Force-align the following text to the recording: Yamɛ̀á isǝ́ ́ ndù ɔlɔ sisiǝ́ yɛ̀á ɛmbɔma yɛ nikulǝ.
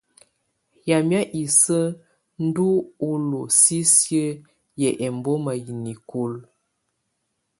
Yamɛ̀á 0.89 1.21
isǝ́ 1.43 1.83
́ 1.89 1.95
ndù 2.45 2.67
ɔlɔ 3.09 3.39
sisiǝ́ 3.59 4.39
yɛ̀á 4.81 4.97
ɛmbɔma 5.05 5.51
yɛ 5.63 5.71
nikulǝ. 5.83 6.39